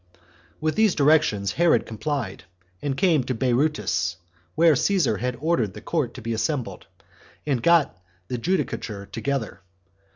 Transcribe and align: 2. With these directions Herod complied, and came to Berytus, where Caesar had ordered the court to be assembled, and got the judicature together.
2. 0.13 0.19
With 0.61 0.73
these 0.75 0.95
directions 0.95 1.51
Herod 1.51 1.85
complied, 1.85 2.45
and 2.81 2.97
came 2.97 3.23
to 3.25 3.35
Berytus, 3.35 4.15
where 4.55 4.75
Caesar 4.75 5.17
had 5.17 5.37
ordered 5.39 5.75
the 5.75 5.79
court 5.81 6.15
to 6.15 6.23
be 6.23 6.33
assembled, 6.33 6.87
and 7.45 7.61
got 7.61 8.01
the 8.27 8.39
judicature 8.39 9.05
together. 9.05 9.61